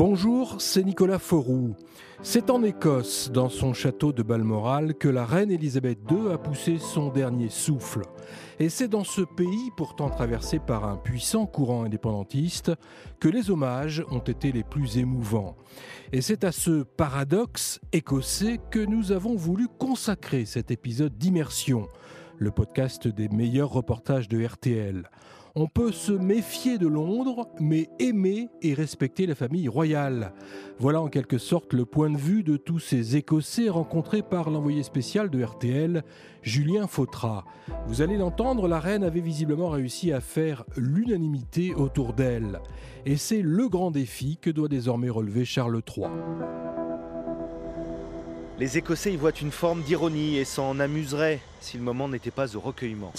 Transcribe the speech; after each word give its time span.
Bonjour, 0.00 0.62
c'est 0.62 0.82
Nicolas 0.82 1.18
Fauroux. 1.18 1.76
C'est 2.22 2.48
en 2.48 2.62
Écosse, 2.62 3.30
dans 3.30 3.50
son 3.50 3.74
château 3.74 4.14
de 4.14 4.22
Balmoral, 4.22 4.94
que 4.94 5.08
la 5.08 5.26
reine 5.26 5.50
Elisabeth 5.50 5.98
II 6.10 6.32
a 6.32 6.38
poussé 6.38 6.78
son 6.78 7.10
dernier 7.10 7.50
souffle. 7.50 8.00
Et 8.58 8.70
c'est 8.70 8.88
dans 8.88 9.04
ce 9.04 9.20
pays, 9.20 9.70
pourtant 9.76 10.08
traversé 10.08 10.58
par 10.58 10.86
un 10.86 10.96
puissant 10.96 11.44
courant 11.44 11.84
indépendantiste, 11.84 12.72
que 13.20 13.28
les 13.28 13.50
hommages 13.50 14.02
ont 14.10 14.20
été 14.20 14.52
les 14.52 14.64
plus 14.64 14.96
émouvants. 14.96 15.54
Et 16.12 16.22
c'est 16.22 16.44
à 16.44 16.52
ce 16.52 16.82
paradoxe 16.82 17.78
écossais 17.92 18.58
que 18.70 18.80
nous 18.80 19.12
avons 19.12 19.36
voulu 19.36 19.68
consacrer 19.68 20.46
cet 20.46 20.70
épisode 20.70 21.18
d'immersion, 21.18 21.88
le 22.38 22.50
podcast 22.50 23.06
des 23.06 23.28
meilleurs 23.28 23.68
reportages 23.68 24.30
de 24.30 24.42
RTL. 24.42 25.10
On 25.56 25.66
peut 25.66 25.90
se 25.90 26.12
méfier 26.12 26.78
de 26.78 26.86
Londres, 26.86 27.48
mais 27.58 27.90
aimer 27.98 28.48
et 28.62 28.72
respecter 28.72 29.26
la 29.26 29.34
famille 29.34 29.66
royale. 29.66 30.32
Voilà 30.78 31.00
en 31.00 31.08
quelque 31.08 31.38
sorte 31.38 31.72
le 31.72 31.84
point 31.84 32.08
de 32.08 32.16
vue 32.16 32.44
de 32.44 32.56
tous 32.56 32.78
ces 32.78 33.16
Écossais 33.16 33.68
rencontrés 33.68 34.22
par 34.22 34.50
l'envoyé 34.50 34.84
spécial 34.84 35.28
de 35.28 35.42
RTL, 35.42 36.04
Julien 36.42 36.86
Fautra. 36.86 37.44
Vous 37.86 38.00
allez 38.00 38.16
l'entendre, 38.16 38.68
la 38.68 38.78
reine 38.78 39.02
avait 39.02 39.20
visiblement 39.20 39.70
réussi 39.70 40.12
à 40.12 40.20
faire 40.20 40.64
l'unanimité 40.76 41.74
autour 41.74 42.12
d'elle. 42.12 42.60
Et 43.04 43.16
c'est 43.16 43.42
le 43.42 43.68
grand 43.68 43.90
défi 43.90 44.38
que 44.40 44.50
doit 44.50 44.68
désormais 44.68 45.10
relever 45.10 45.44
Charles 45.44 45.82
III. 45.96 46.06
Les 48.60 48.76
Écossais 48.76 49.10
y 49.10 49.16
voient 49.16 49.30
une 49.30 49.52
forme 49.52 49.80
d'ironie 49.80 50.36
et 50.36 50.44
s'en 50.44 50.80
amuseraient 50.80 51.40
si 51.62 51.78
le 51.78 51.82
moment 51.82 52.10
n'était 52.10 52.30
pas 52.30 52.54
au 52.54 52.60
recueillement. 52.60 53.10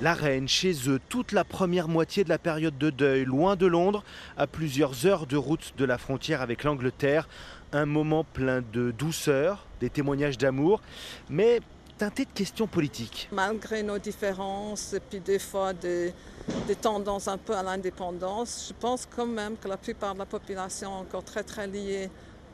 La 0.00 0.14
reine, 0.14 0.48
chez 0.48 0.72
eux, 0.88 0.98
toute 1.10 1.32
la 1.32 1.44
première 1.44 1.86
moitié 1.86 2.24
de 2.24 2.30
la 2.30 2.38
période 2.38 2.78
de 2.78 2.88
deuil, 2.88 3.26
loin 3.26 3.54
de 3.54 3.66
Londres, 3.66 4.04
à 4.38 4.46
plusieurs 4.46 5.04
heures 5.04 5.26
de 5.26 5.36
route 5.36 5.74
de 5.76 5.84
la 5.84 5.98
frontière 5.98 6.40
avec 6.40 6.64
l'Angleterre, 6.64 7.28
un 7.74 7.84
moment 7.84 8.24
plein 8.24 8.62
de 8.72 8.90
douceur, 8.90 9.66
des 9.80 9.90
témoignages 9.90 10.38
d'amour, 10.38 10.80
mais 11.28 11.60
teinté 11.98 12.24
de 12.24 12.30
questions 12.30 12.66
politiques. 12.66 13.28
Malgré 13.32 13.82
nos 13.82 13.98
différences 13.98 14.94
et 14.94 15.00
puis 15.00 15.20
des 15.20 15.38
fois 15.38 15.74
des, 15.74 16.14
des 16.66 16.74
tendances 16.74 17.28
un 17.28 17.36
peu 17.36 17.54
à 17.54 17.62
l'indépendance, 17.62 18.68
je 18.68 18.74
pense 18.80 19.06
quand 19.14 19.26
même 19.26 19.58
que 19.58 19.68
la 19.68 19.76
plupart 19.76 20.14
de 20.14 20.20
la 20.20 20.26
population 20.26 20.90
est 20.90 21.00
encore 21.00 21.24
très 21.24 21.42
très 21.42 21.66
liée 21.66 22.08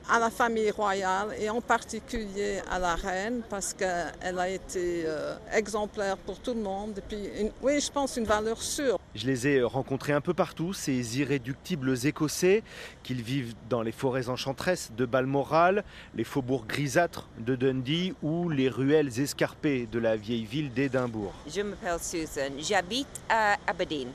à 0.09 0.19
la 0.19 0.31
famille 0.31 0.71
royale 0.71 1.29
et 1.39 1.49
en 1.49 1.61
particulier 1.61 2.61
à 2.71 2.79
la 2.79 2.95
reine 2.95 3.43
parce 3.49 3.73
qu'elle 3.73 4.39
a 4.39 4.49
été 4.49 5.05
euh, 5.07 5.35
exemplaire 5.53 6.17
pour 6.17 6.39
tout 6.39 6.55
le 6.55 6.61
monde. 6.61 6.99
Et 6.99 7.03
puis, 7.03 7.51
oui, 7.63 7.81
je 7.81 7.91
pense 7.91 8.17
une 8.17 8.25
valeur 8.25 8.61
sûre. 8.61 8.99
Je 9.15 9.27
les 9.27 9.47
ai 9.47 9.63
rencontrés 9.63 10.13
un 10.13 10.21
peu 10.21 10.35
partout, 10.35 10.73
ces 10.73 11.21
irréductibles 11.21 11.95
Écossais, 12.05 12.63
qu'ils 13.03 13.23
vivent 13.23 13.55
dans 13.69 13.83
les 13.83 13.93
forêts 13.93 14.29
enchanteresses 14.29 14.91
de 14.97 15.07
Balmoral, 15.07 15.85
les 16.15 16.25
faubourgs 16.25 16.67
grisâtres 16.67 17.29
de 17.39 17.55
Dundee 17.55 18.15
ou 18.23 18.49
les 18.49 18.69
ruelles 18.69 19.21
escarpées 19.21 19.87
de 19.91 19.99
la 19.99 20.17
vieille 20.17 20.45
ville 20.45 20.73
d'Édimbourg. 20.73 21.33
Je 21.47 21.61
m'appelle 21.61 21.99
Susan, 22.01 22.51
j'habite 22.59 23.21
à 23.29 23.57
Aberdeen, 23.67 24.09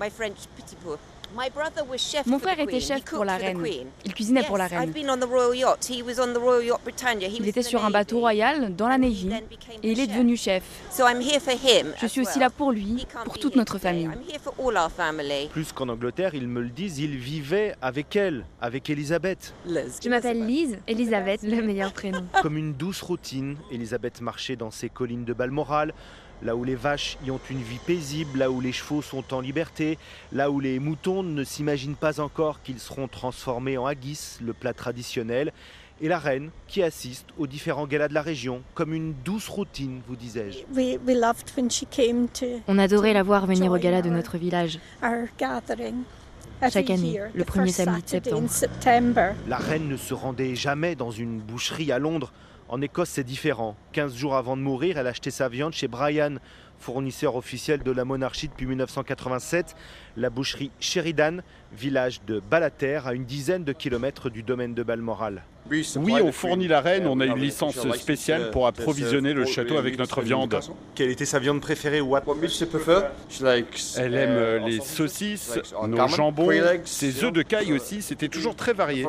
my 0.00 0.10
French 0.10 0.48
petit 0.56 0.76
peu. 0.76 0.96
Mon 2.26 2.38
frère 2.38 2.58
était 2.60 2.80
chef 2.80 3.04
pour 3.04 3.24
la 3.24 3.36
reine. 3.36 3.64
Il 4.04 4.14
cuisinait 4.14 4.44
pour 4.44 4.58
la 4.58 4.66
reine. 4.66 4.92
Il 7.38 7.48
était 7.48 7.62
sur 7.62 7.84
un 7.84 7.90
bateau 7.90 8.20
royal 8.20 8.74
dans 8.74 8.88
la 8.88 8.98
Navy 8.98 9.30
et 9.82 9.92
il 9.92 10.00
est 10.00 10.06
devenu 10.06 10.36
chef. 10.36 10.62
Je 10.96 12.06
suis 12.06 12.20
aussi 12.20 12.38
là 12.38 12.50
pour 12.50 12.72
lui, 12.72 13.06
pour 13.24 13.38
toute 13.38 13.56
notre 13.56 13.78
famille. 13.78 14.10
Plus 15.50 15.72
qu'en 15.72 15.88
Angleterre, 15.88 16.34
ils 16.34 16.48
me 16.48 16.60
le 16.60 16.68
disent, 16.68 16.98
il 16.98 17.16
vivait 17.16 17.74
avec 17.80 18.16
elle, 18.16 18.44
avec 18.60 18.90
Elisabeth. 18.90 19.54
Je 19.66 20.08
m'appelle 20.08 20.46
Lise, 20.46 20.78
Elisabeth, 20.86 21.42
le 21.42 21.62
meilleur 21.62 21.92
prénom. 21.92 22.24
Comme 22.42 22.56
une 22.56 22.74
douce 22.74 23.02
routine, 23.02 23.56
Elisabeth 23.70 24.20
marchait 24.20 24.56
dans 24.56 24.70
ces 24.70 24.88
collines 24.88 25.24
de 25.24 25.32
Balmoral, 25.32 25.94
là 26.44 26.56
où 26.56 26.64
les 26.64 26.74
vaches 26.74 27.16
y 27.24 27.30
ont 27.30 27.40
une 27.50 27.62
vie 27.62 27.78
paisible, 27.78 28.38
là 28.38 28.50
où 28.50 28.60
les 28.60 28.72
chevaux 28.72 29.02
sont 29.02 29.32
en 29.34 29.40
liberté, 29.40 29.98
là 30.32 30.50
où 30.50 30.60
les 30.60 30.78
moutons 30.78 31.22
ne 31.22 31.44
s'imaginent 31.44 31.96
pas 31.96 32.20
encore 32.20 32.62
qu'ils 32.62 32.80
seront 32.80 33.08
transformés 33.08 33.78
en 33.78 33.86
haggis, 33.86 34.38
le 34.40 34.52
plat 34.52 34.74
traditionnel, 34.74 35.52
et 36.00 36.08
la 36.08 36.18
reine 36.18 36.50
qui 36.66 36.82
assiste 36.82 37.26
aux 37.38 37.46
différents 37.46 37.86
galas 37.86 38.08
de 38.08 38.14
la 38.14 38.22
région, 38.22 38.62
comme 38.74 38.92
une 38.92 39.14
douce 39.24 39.48
routine, 39.48 40.00
vous 40.08 40.16
disais-je. 40.16 40.58
On 42.66 42.78
adorait 42.78 43.12
la 43.12 43.22
voir 43.22 43.46
venir 43.46 43.70
au 43.70 43.76
gala 43.76 44.02
de 44.02 44.10
notre 44.10 44.36
village. 44.36 44.80
Chaque 46.70 46.90
année, 46.90 47.20
le 47.34 47.44
premier 47.44 47.70
samedi 47.70 48.02
de 48.02 48.08
septembre. 48.08 49.34
La 49.48 49.56
reine 49.56 49.88
ne 49.88 49.96
se 49.96 50.14
rendait 50.14 50.54
jamais 50.54 50.94
dans 50.94 51.10
une 51.10 51.38
boucherie 51.38 51.92
à 51.92 51.98
Londres 51.98 52.32
en 52.72 52.80
Écosse, 52.80 53.10
c'est 53.10 53.22
différent. 53.22 53.76
15 53.92 54.16
jours 54.16 54.34
avant 54.34 54.56
de 54.56 54.62
mourir, 54.62 54.96
elle 54.96 55.06
achetait 55.06 55.30
sa 55.30 55.50
viande 55.50 55.74
chez 55.74 55.88
Brian, 55.88 56.36
fournisseur 56.78 57.36
officiel 57.36 57.82
de 57.82 57.90
la 57.90 58.06
monarchie 58.06 58.48
depuis 58.48 58.64
1987, 58.64 59.76
la 60.16 60.30
boucherie 60.30 60.70
Sheridan, 60.80 61.42
village 61.76 62.20
de 62.26 62.40
Balater, 62.40 63.00
à 63.06 63.14
une 63.14 63.24
dizaine 63.24 63.64
de 63.64 63.72
kilomètres 63.72 64.30
du 64.30 64.42
domaine 64.42 64.74
de 64.74 64.82
Balmoral. 64.82 65.42
Oui, 65.70 66.16
on 66.22 66.32
fournit 66.32 66.66
la 66.68 66.80
reine, 66.80 67.06
on 67.06 67.20
a 67.20 67.26
une 67.26 67.38
licence 67.38 67.78
spéciale 67.96 68.50
pour 68.50 68.66
approvisionner 68.66 69.32
le 69.32 69.46
château 69.46 69.76
avec 69.78 69.98
notre 69.98 70.20
viande. 70.20 70.58
Quelle 70.94 71.10
était 71.10 71.24
sa 71.24 71.38
viande 71.38 71.60
préférée 71.60 72.00
Elle 73.96 74.14
aime 74.14 74.30
euh, 74.30 74.58
les 74.58 74.80
saucisses, 74.80 75.58
nos 75.86 76.08
jambons, 76.08 76.50
ses 76.84 77.24
œufs 77.24 77.32
de 77.32 77.42
caille 77.42 77.72
aussi, 77.72 78.02
c'était 78.02 78.28
toujours 78.28 78.56
très 78.56 78.72
varié. 78.72 79.06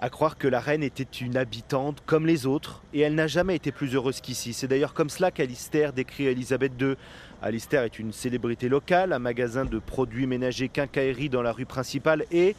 À 0.00 0.10
croire 0.10 0.36
que 0.36 0.48
la 0.48 0.60
reine 0.60 0.82
était 0.82 1.04
une 1.04 1.36
habitante 1.36 2.02
comme 2.06 2.26
les 2.26 2.46
autres, 2.46 2.82
et 2.92 3.00
elle 3.00 3.14
n'a 3.14 3.26
jamais 3.26 3.56
été 3.56 3.70
plus 3.72 3.94
heureuse 3.94 4.20
qu'ici. 4.20 4.52
C'est 4.52 4.66
d'ailleurs 4.66 4.94
comme 4.94 5.10
cela 5.10 5.30
qu'Alistair 5.30 5.92
décrit 5.92 6.26
Elisabeth 6.26 6.72
II. 6.80 6.96
Alistair 7.42 7.84
est 7.84 7.98
une 7.98 8.12
célébrité 8.12 8.68
locale, 8.68 9.12
un 9.12 9.18
magasin 9.18 9.64
de 9.64 9.78
produits 9.78 10.26
ménagers 10.26 10.68
quincaillerie 10.68 11.28
dans 11.28 11.42
la 11.42 11.52
rue 11.52 11.66
principale, 11.66 12.24
et, 12.30 12.56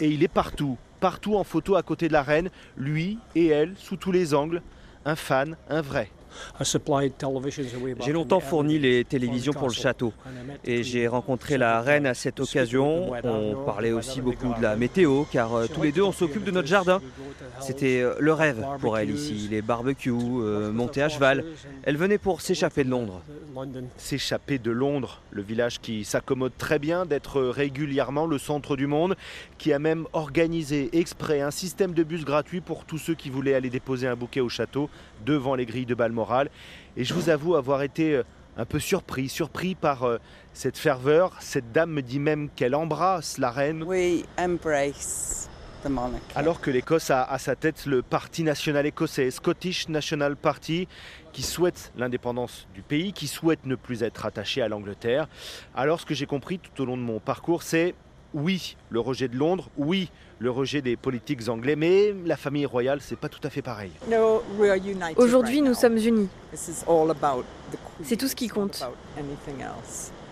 et 0.00 0.08
il 0.08 0.22
est 0.22 0.28
partout 0.28 0.76
partout 0.98 1.36
en 1.36 1.44
photo 1.44 1.76
à 1.76 1.82
côté 1.82 2.08
de 2.08 2.12
la 2.12 2.22
reine, 2.22 2.50
lui 2.76 3.18
et 3.34 3.46
elle, 3.46 3.74
sous 3.76 3.96
tous 3.96 4.12
les 4.12 4.34
angles, 4.34 4.62
un 5.04 5.16
fan, 5.16 5.56
un 5.68 5.80
vrai. 5.80 6.10
J'ai 8.00 8.12
longtemps 8.12 8.40
fourni 8.40 8.78
les 8.78 9.04
télévisions 9.04 9.52
pour 9.52 9.68
le 9.68 9.74
château 9.74 10.12
et 10.64 10.82
j'ai 10.82 11.06
rencontré 11.08 11.58
la 11.58 11.80
reine 11.80 12.06
à 12.06 12.14
cette 12.14 12.40
occasion. 12.40 13.12
On 13.24 13.64
parlait 13.64 13.92
aussi 13.92 14.20
beaucoup 14.20 14.54
de 14.54 14.62
la 14.62 14.76
météo 14.76 15.24
car 15.30 15.54
euh, 15.54 15.66
tous 15.66 15.82
les 15.82 15.92
deux 15.92 16.02
on 16.02 16.12
s'occupe 16.12 16.44
de 16.44 16.50
notre 16.50 16.68
jardin. 16.68 17.00
C'était 17.60 18.00
euh, 18.00 18.14
le 18.18 18.32
rêve 18.32 18.64
pour 18.80 18.98
elle 18.98 19.10
ici, 19.10 19.48
les 19.50 19.62
barbecues, 19.62 20.12
euh, 20.12 20.70
monter 20.72 21.02
à 21.02 21.08
cheval. 21.08 21.44
Elle 21.82 21.96
venait 21.96 22.18
pour 22.18 22.40
s'échapper 22.40 22.84
de 22.84 22.90
Londres. 22.90 23.22
S'échapper 23.96 24.58
de 24.58 24.70
Londres, 24.70 25.20
le 25.30 25.42
village 25.42 25.80
qui 25.80 26.04
s'accommode 26.04 26.52
très 26.56 26.78
bien 26.78 27.06
d'être 27.06 27.40
régulièrement 27.42 28.26
le 28.26 28.38
centre 28.38 28.76
du 28.76 28.86
monde, 28.86 29.16
qui 29.58 29.72
a 29.72 29.78
même 29.78 30.06
organisé 30.12 30.90
exprès 30.92 31.40
un 31.40 31.50
système 31.50 31.92
de 31.92 32.02
bus 32.04 32.24
gratuit 32.24 32.60
pour 32.60 32.84
tous 32.84 32.98
ceux 32.98 33.14
qui 33.14 33.30
voulaient 33.30 33.54
aller 33.54 33.70
déposer 33.70 34.06
un 34.06 34.16
bouquet 34.16 34.40
au 34.40 34.48
château 34.48 34.88
devant 35.26 35.54
les 35.54 35.66
grilles 35.66 35.86
de 35.86 35.94
Et 36.96 37.04
je 37.04 37.14
vous 37.14 37.28
avoue 37.28 37.54
avoir 37.54 37.82
été 37.82 38.14
euh, 38.14 38.22
un 38.56 38.64
peu 38.64 38.78
surpris, 38.78 39.28
surpris 39.28 39.74
par 39.74 40.04
euh, 40.04 40.18
cette 40.52 40.78
ferveur. 40.78 41.36
Cette 41.40 41.72
dame 41.72 41.90
me 41.92 42.02
dit 42.02 42.18
même 42.18 42.48
qu'elle 42.50 42.74
embrasse 42.74 43.38
la 43.38 43.50
reine. 43.50 43.84
Oui, 43.84 44.24
embrace. 44.38 45.48
The 45.84 45.90
Alors 46.34 46.60
que 46.60 46.72
l'Écosse 46.72 47.10
a 47.10 47.22
à 47.22 47.38
sa 47.38 47.54
tête 47.54 47.86
le 47.86 48.02
Parti 48.02 48.42
national 48.42 48.84
écossais, 48.84 49.30
Scottish 49.30 49.88
National 49.88 50.34
Party, 50.34 50.88
qui 51.32 51.42
souhaite 51.42 51.92
l'indépendance 51.96 52.66
du 52.74 52.82
pays, 52.82 53.12
qui 53.12 53.28
souhaite 53.28 53.64
ne 53.64 53.76
plus 53.76 54.02
être 54.02 54.26
attaché 54.26 54.60
à 54.60 54.66
l'Angleterre. 54.66 55.28
Alors 55.76 56.00
ce 56.00 56.06
que 56.06 56.14
j'ai 56.14 56.26
compris 56.26 56.58
tout 56.58 56.82
au 56.82 56.84
long 56.84 56.96
de 56.96 57.02
mon 57.02 57.20
parcours, 57.20 57.62
c'est 57.62 57.94
oui, 58.38 58.76
le 58.90 59.00
rejet 59.00 59.28
de 59.28 59.36
Londres, 59.36 59.68
oui, 59.76 60.10
le 60.38 60.50
rejet 60.50 60.80
des 60.80 60.96
politiques 60.96 61.48
anglais, 61.48 61.76
mais 61.76 62.14
la 62.24 62.36
famille 62.36 62.66
royale, 62.66 63.00
c'est 63.02 63.18
pas 63.18 63.28
tout 63.28 63.40
à 63.42 63.50
fait 63.50 63.62
pareil. 63.62 63.90
Aujourd'hui, 65.16 65.60
nous 65.60 65.74
sommes 65.74 65.96
unis. 65.96 66.28
C'est 68.02 68.16
tout 68.16 68.28
ce 68.28 68.36
qui 68.36 68.48
compte. 68.48 68.84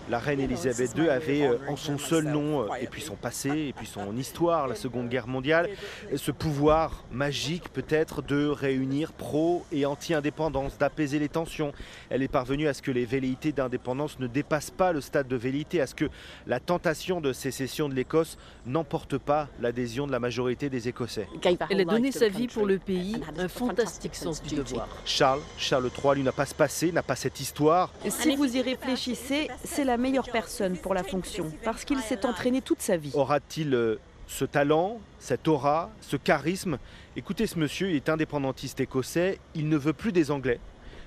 La 0.09 0.19
reine 0.19 0.39
Elisabeth 0.39 0.91
II 0.97 1.09
avait 1.09 1.41
euh, 1.43 1.57
en 1.67 1.75
son 1.75 1.97
seul 1.97 2.23
nom, 2.25 2.61
euh, 2.61 2.67
et 2.79 2.87
puis 2.87 3.01
son 3.01 3.15
passé, 3.15 3.49
et 3.49 3.73
puis 3.73 3.85
son 3.85 4.15
histoire, 4.15 4.67
la 4.67 4.75
Seconde 4.75 5.09
Guerre 5.09 5.27
mondiale, 5.27 5.69
ce 6.15 6.31
pouvoir 6.31 7.03
magique 7.11 7.69
peut-être 7.73 8.21
de 8.21 8.47
réunir 8.47 9.11
pro 9.11 9.65
et 9.71 9.85
anti-indépendance, 9.85 10.77
d'apaiser 10.77 11.19
les 11.19 11.27
tensions. 11.27 11.73
Elle 12.09 12.23
est 12.23 12.29
parvenue 12.29 12.67
à 12.67 12.73
ce 12.73 12.81
que 12.81 12.91
les 12.91 13.05
velléités 13.05 13.51
d'indépendance 13.51 14.17
ne 14.19 14.27
dépassent 14.27 14.71
pas 14.71 14.93
le 14.93 15.01
stade 15.01 15.27
de 15.27 15.35
velléité, 15.35 15.81
à 15.81 15.87
ce 15.87 15.95
que 15.95 16.05
la 16.45 16.61
tentation 16.61 17.19
de 17.19 17.33
sécession 17.33 17.89
de 17.89 17.93
l'Écosse 17.93 18.37
n'emporte 18.65 19.17
pas 19.17 19.49
l'adhésion 19.59 20.07
de 20.07 20.13
la 20.13 20.19
majorité 20.19 20.69
des 20.69 20.87
Écossais. 20.87 21.27
Elle 21.69 21.81
a 21.81 21.85
donné 21.85 22.13
sa 22.13 22.29
vie 22.29 22.47
pour 22.47 22.65
le 22.65 22.79
pays, 22.79 23.17
un 23.37 23.49
fantastique 23.49 24.15
sens 24.15 24.41
du 24.41 24.55
devoir. 24.55 24.87
Charles, 25.03 25.41
Charles 25.57 25.89
III, 26.01 26.15
lui 26.15 26.23
n'a 26.23 26.31
pas 26.31 26.45
ce 26.45 26.55
passé, 26.55 26.91
n'a 26.93 27.03
pas 27.03 27.15
cette 27.15 27.41
histoire. 27.41 27.91
Si 28.07 28.35
vous 28.35 28.55
y 28.55 28.61
réfléchissez, 28.61 29.49
c'est 29.63 29.83
la 29.83 29.96
meilleure 29.97 30.29
personne 30.31 30.77
pour 30.77 30.93
la 30.93 31.03
fonction, 31.03 31.51
parce 31.63 31.85
qu'il 31.85 31.99
s'est 31.99 32.25
entraîné 32.25 32.61
toute 32.61 32.81
sa 32.81 32.97
vie. 32.97 33.11
Aura-t-il 33.13 33.73
euh, 33.73 33.99
ce 34.27 34.45
talent, 34.45 34.99
cette 35.19 35.47
aura, 35.47 35.89
ce 36.01 36.17
charisme? 36.17 36.77
Écoutez, 37.15 37.47
ce 37.47 37.57
monsieur, 37.57 37.89
il 37.89 37.95
est 37.95 38.09
indépendantiste 38.09 38.79
écossais, 38.79 39.39
il 39.55 39.69
ne 39.69 39.77
veut 39.77 39.93
plus 39.93 40.11
des 40.11 40.31
Anglais, 40.31 40.59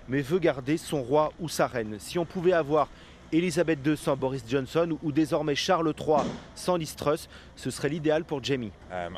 mais 0.08 0.20
veut 0.20 0.38
garder 0.38 0.76
son 0.76 1.02
roi 1.02 1.32
ou 1.40 1.48
sa 1.48 1.66
reine. 1.66 1.96
Si 1.98 2.18
on 2.18 2.24
pouvait 2.24 2.52
avoir 2.52 2.88
Elisabeth 3.32 3.78
II 3.86 3.96
sans 3.96 4.16
Boris 4.16 4.42
Johnson 4.48 4.98
ou 5.02 5.12
désormais 5.12 5.54
Charles 5.54 5.94
III 5.98 6.24
sans 6.54 6.76
Liz 6.76 6.96
Truss, 6.96 7.28
ce 7.54 7.70
serait 7.70 7.88
l'idéal 7.88 8.24
pour 8.24 8.42
Jamie. 8.42 8.72
Um, 8.90 9.16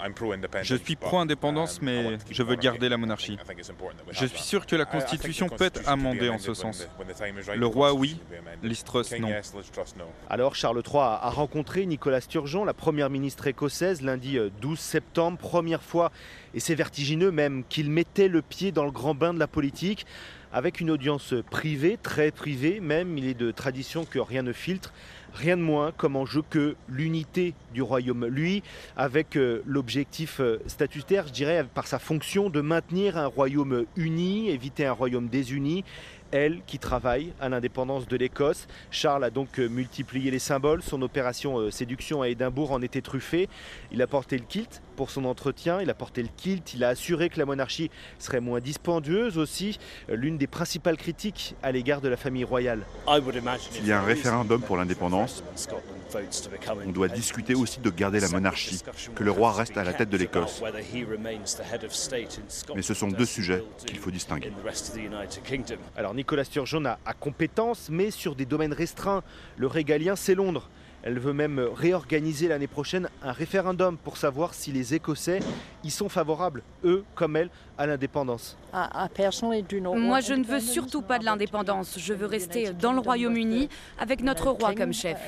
je 0.62 0.74
suis 0.76 0.96
pro-indépendance, 0.96 1.78
um, 1.78 1.86
mais 1.86 2.18
je 2.30 2.42
veux 2.42 2.56
garder 2.56 2.88
la 2.88 2.98
monarchie. 2.98 3.38
Je 4.10 4.26
suis 4.26 4.42
sûr 4.42 4.66
que 4.66 4.76
la 4.76 4.84
Constitution 4.84 5.48
peut 5.48 5.64
être 5.64 5.88
amendée 5.88 6.28
en 6.28 6.38
ce 6.38 6.52
sens. 6.52 6.86
Le 7.56 7.66
roi, 7.66 7.94
oui, 7.94 8.20
Liz 8.62 8.84
Truss, 8.84 9.12
non. 9.18 9.30
Alors 10.28 10.54
Charles 10.54 10.82
III 10.86 11.00
a 11.00 11.30
rencontré 11.30 11.86
Nicolas 11.86 12.20
Sturgeon, 12.20 12.64
la 12.64 12.74
première 12.74 13.08
ministre 13.08 13.46
écossaise, 13.46 14.02
lundi 14.02 14.38
12 14.60 14.72
euh, 14.72 14.80
septembre, 14.80 15.38
première 15.38 15.82
fois, 15.82 16.12
et 16.54 16.60
c'est 16.60 16.74
vertigineux 16.74 17.30
même, 17.30 17.64
qu'il 17.68 17.90
mettait 17.90 18.28
le 18.28 18.42
pied 18.42 18.72
dans 18.72 18.84
le 18.84 18.90
grand 18.90 19.14
bain 19.14 19.32
de 19.32 19.38
la 19.38 19.46
politique 19.46 20.06
avec 20.52 20.80
une 20.80 20.90
audience 20.90 21.34
privée, 21.50 21.98
très 22.02 22.30
privée 22.30 22.80
même. 22.80 23.16
Il 23.16 23.26
est 23.26 23.34
de 23.34 23.50
tradition 23.50 24.04
que 24.04 24.18
rien 24.18 24.42
ne 24.42 24.52
filtre. 24.52 24.92
Rien 25.34 25.56
de 25.56 25.62
moins 25.62 25.92
comme 25.92 26.16
enjeu 26.16 26.42
que 26.48 26.76
l'unité 26.88 27.54
du 27.72 27.82
royaume. 27.82 28.26
Lui, 28.26 28.62
avec 28.96 29.36
euh, 29.36 29.62
l'objectif 29.66 30.40
euh, 30.40 30.58
statutaire, 30.66 31.26
je 31.26 31.32
dirais, 31.32 31.64
par 31.74 31.86
sa 31.86 31.98
fonction 31.98 32.50
de 32.50 32.60
maintenir 32.60 33.16
un 33.16 33.26
royaume 33.26 33.86
uni, 33.96 34.50
éviter 34.50 34.84
un 34.84 34.92
royaume 34.92 35.28
désuni 35.28 35.84
elle, 36.32 36.62
qui 36.66 36.78
travaille 36.78 37.32
à 37.40 37.48
l'indépendance 37.48 38.08
de 38.08 38.16
l'Écosse. 38.16 38.66
Charles 38.90 39.22
a 39.22 39.30
donc 39.30 39.60
euh, 39.60 39.68
multiplié 39.68 40.30
les 40.30 40.38
symboles. 40.38 40.82
Son 40.82 41.02
opération 41.02 41.58
euh, 41.58 41.70
séduction 41.70 42.22
à 42.22 42.28
Édimbourg 42.28 42.72
en 42.72 42.82
était 42.82 43.02
truffée. 43.02 43.48
Il 43.92 44.02
a 44.02 44.06
porté 44.06 44.38
le 44.38 44.44
kilt 44.44 44.82
pour 44.96 45.10
son 45.10 45.24
entretien. 45.26 45.80
Il 45.80 45.90
a 45.90 45.94
porté 45.94 46.22
le 46.22 46.28
kilt. 46.36 46.74
Il 46.74 46.84
a 46.84 46.88
assuré 46.88 47.28
que 47.28 47.38
la 47.38 47.44
monarchie 47.44 47.90
serait 48.18 48.40
moins 48.40 48.60
dispendieuse 48.60 49.38
aussi. 49.38 49.78
L'une 50.08 50.38
des 50.38 50.46
principales 50.46 50.96
critiques 50.96 51.54
à 51.62 51.70
l'égard 51.70 52.00
de 52.00 52.08
la 52.08 52.16
famille 52.16 52.44
royale. 52.44 52.80
S'il 53.70 53.86
y 53.86 53.92
a 53.92 54.00
un 54.00 54.04
référendum 54.04 54.62
pour 54.62 54.76
l'indépendance, 54.76 55.21
on 56.86 56.92
doit 56.92 57.08
discuter 57.08 57.54
aussi 57.54 57.80
de 57.80 57.90
garder 57.90 58.20
la 58.20 58.28
monarchie, 58.28 58.82
que 59.14 59.24
le 59.24 59.30
roi 59.30 59.52
reste 59.52 59.76
à 59.76 59.84
la 59.84 59.92
tête 59.92 60.10
de 60.10 60.16
l'Écosse. 60.16 60.62
Mais 62.74 62.82
ce 62.82 62.94
sont 62.94 63.08
deux 63.08 63.26
sujets 63.26 63.62
qu'il 63.86 63.98
faut 63.98 64.10
distinguer. 64.10 64.52
Alors 65.96 66.14
Nicolas 66.14 66.44
Sturgeon 66.44 66.84
a, 66.84 67.14
compétence, 67.14 67.88
mais 67.90 68.10
sur 68.10 68.34
des 68.34 68.46
domaines 68.46 68.72
restreints. 68.72 69.22
Le 69.56 69.66
régalien, 69.66 70.16
c'est 70.16 70.34
Londres. 70.34 70.68
Elle 71.04 71.18
veut 71.18 71.32
même 71.32 71.58
réorganiser 71.58 72.46
l'année 72.46 72.68
prochaine 72.68 73.08
un 73.22 73.32
référendum 73.32 73.96
pour 73.96 74.16
savoir 74.16 74.54
si 74.54 74.70
les 74.70 74.94
Écossais 74.94 75.40
y 75.82 75.90
sont 75.90 76.08
favorables, 76.08 76.62
eux 76.84 77.04
comme 77.16 77.36
elle, 77.36 77.50
à 77.76 77.86
l'indépendance. 77.86 78.56
Ah, 78.72 78.88
ah, 78.92 79.08
Moi, 79.96 80.20
je 80.20 80.34
ne 80.34 80.44
veux 80.44 80.60
surtout 80.60 81.02
pas 81.02 81.18
de 81.18 81.24
l'indépendance. 81.24 81.98
Je 81.98 82.14
veux 82.14 82.26
rester 82.26 82.72
dans 82.72 82.92
le 82.92 83.00
Royaume-Uni 83.00 83.68
avec 83.98 84.22
notre 84.22 84.50
roi 84.50 84.74
comme 84.74 84.92
chef. 84.92 85.18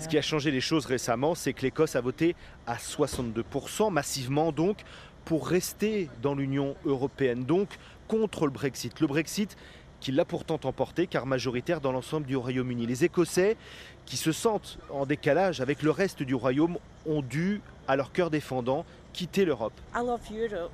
Ce 0.00 0.08
qui 0.08 0.18
a 0.18 0.22
changé 0.22 0.50
les 0.50 0.60
choses 0.60 0.86
récemment, 0.86 1.36
c'est 1.36 1.52
que 1.52 1.62
l'Écosse 1.62 1.94
a 1.94 2.00
voté 2.00 2.34
à 2.66 2.76
62%, 2.76 3.92
massivement 3.92 4.50
donc, 4.50 4.78
pour 5.24 5.46
rester 5.46 6.10
dans 6.20 6.34
l'Union 6.34 6.74
européenne, 6.84 7.44
donc 7.44 7.68
contre 8.08 8.46
le 8.46 8.52
Brexit. 8.52 9.00
Le 9.00 9.06
Brexit, 9.06 9.56
qui 10.02 10.10
l'a 10.10 10.24
pourtant 10.24 10.58
emporté 10.64 11.06
car 11.06 11.26
majoritaire 11.26 11.80
dans 11.80 11.92
l'ensemble 11.92 12.26
du 12.26 12.36
Royaume-Uni. 12.36 12.86
Les 12.86 13.04
Écossais, 13.04 13.56
qui 14.04 14.16
se 14.16 14.32
sentent 14.32 14.78
en 14.90 15.06
décalage 15.06 15.60
avec 15.60 15.80
le 15.82 15.92
reste 15.92 16.24
du 16.24 16.34
Royaume, 16.34 16.76
ont 17.06 17.22
dû, 17.22 17.60
à 17.86 17.94
leur 17.94 18.10
cœur 18.10 18.28
défendant, 18.28 18.84
quitter 19.12 19.44
l'Europe. 19.44 19.72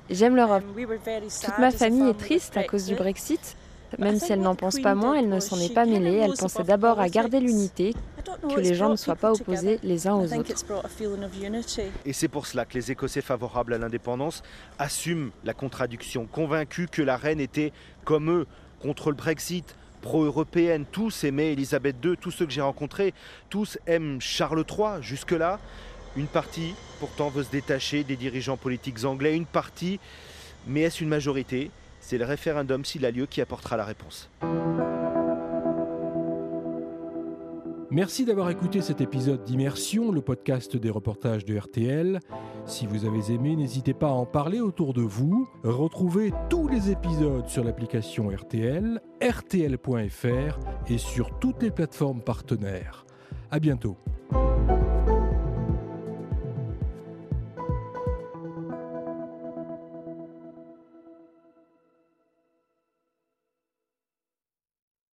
J'aime 0.09 0.35
l'Europe. 0.35 0.63
Toute 0.65 1.59
ma 1.59 1.69
famille 1.69 2.09
est 2.09 2.17
triste 2.17 2.57
à 2.57 2.63
cause 2.63 2.87
du 2.87 2.95
Brexit. 2.95 3.55
Même 3.97 4.19
si 4.19 4.31
elle 4.31 4.41
n'en 4.41 4.55
pense 4.55 4.79
pas 4.79 4.93
moins, 4.93 5.15
elle 5.15 5.29
ne 5.29 5.39
s'en 5.39 5.59
est 5.59 5.73
pas 5.73 5.85
mêlée. 5.85 6.17
Elle 6.17 6.33
pensait 6.33 6.63
d'abord 6.63 6.99
à 6.99 7.07
garder 7.07 7.39
l'unité, 7.39 7.95
que 8.47 8.59
les 8.59 8.73
gens 8.73 8.89
ne 8.89 8.95
soient 8.95 9.15
pas 9.15 9.31
opposés 9.31 9.79
les 9.83 10.07
uns 10.07 10.15
aux 10.15 10.31
autres. 10.33 10.65
Et 12.05 12.13
c'est 12.13 12.27
pour 12.27 12.47
cela 12.47 12.65
que 12.65 12.73
les 12.73 12.91
Écossais 12.91 13.21
favorables 13.21 13.73
à 13.73 13.77
l'indépendance 13.77 14.41
assument 14.79 15.31
la 15.43 15.53
contradiction, 15.53 16.27
convaincus 16.27 16.87
que 16.91 17.01
la 17.01 17.17
reine 17.17 17.39
était, 17.39 17.73
comme 18.05 18.29
eux, 18.29 18.47
contre 18.81 19.09
le 19.09 19.15
Brexit, 19.15 19.75
pro-européenne, 20.01 20.85
tous 20.91 21.23
aimaient 21.23 21.53
Elisabeth 21.53 21.97
II, 22.03 22.15
tous 22.17 22.31
ceux 22.31 22.45
que 22.45 22.51
j'ai 22.51 22.61
rencontrés, 22.61 23.13
tous 23.49 23.77
aiment 23.85 24.21
Charles 24.21 24.63
III 24.69 25.01
jusque-là. 25.01 25.59
Une 26.15 26.27
partie, 26.27 26.73
pourtant, 26.99 27.29
veut 27.29 27.43
se 27.43 27.51
détacher 27.51 28.03
des 28.03 28.15
dirigeants 28.15 28.57
politiques 28.57 29.05
anglais, 29.05 29.35
une 29.35 29.45
partie, 29.45 29.99
mais 30.67 30.81
est-ce 30.81 31.03
une 31.03 31.09
majorité? 31.09 31.71
C'est 32.01 32.17
le 32.17 32.25
référendum, 32.25 32.83
s'il 32.85 33.05
a 33.05 33.11
lieu, 33.11 33.25
qui 33.25 33.41
apportera 33.41 33.77
la 33.77 33.85
réponse. 33.85 34.29
Merci 37.91 38.23
d'avoir 38.23 38.51
écouté 38.51 38.81
cet 38.81 39.01
épisode 39.01 39.43
d'Immersion, 39.43 40.11
le 40.11 40.21
podcast 40.21 40.77
des 40.77 40.91
reportages 40.91 41.43
de 41.43 41.57
RTL. 41.57 42.19
Si 42.65 42.85
vous 42.85 43.05
avez 43.05 43.33
aimé, 43.33 43.55
n'hésitez 43.55 43.95
pas 43.95 44.09
à 44.09 44.11
en 44.11 44.27
parler 44.27 44.59
autour 44.59 44.93
de 44.93 45.01
vous. 45.01 45.47
Retrouvez 45.63 46.31
tous 46.51 46.67
les 46.67 46.91
épisodes 46.91 47.47
sur 47.47 47.63
l'application 47.63 48.29
RTL, 48.29 49.01
rtl.fr 49.23 50.59
et 50.87 50.97
sur 50.99 51.39
toutes 51.39 51.63
les 51.63 51.71
plateformes 51.71 52.21
partenaires. 52.21 53.07
À 53.49 53.59
bientôt. 53.59 53.97